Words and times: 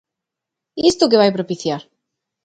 ¿E 0.79 0.81
isto 0.91 1.09
que 1.09 1.19
vai 1.21 1.31
propiciar? 1.33 1.81